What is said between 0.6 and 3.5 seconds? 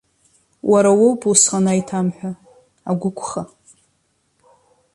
Уара уоуп усҟан аиҭамҳәа, агәықәха.